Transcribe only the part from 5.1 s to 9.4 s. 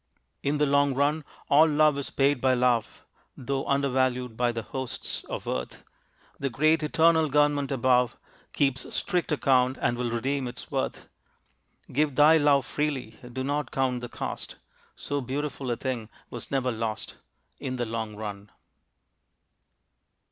of earth; The great eternal Government above Keeps strict